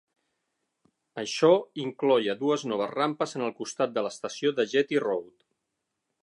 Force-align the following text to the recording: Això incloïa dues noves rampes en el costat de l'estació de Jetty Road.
Això 1.23 1.49
incloïa 1.83 2.35
dues 2.39 2.63
noves 2.71 2.95
rampes 2.95 3.37
en 3.41 3.45
el 3.49 3.53
costat 3.61 3.95
de 3.99 4.05
l'estació 4.07 4.55
de 4.61 4.67
Jetty 4.73 5.05
Road. 5.05 5.39